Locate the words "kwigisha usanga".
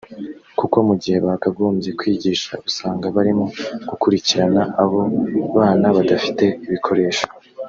1.99-3.05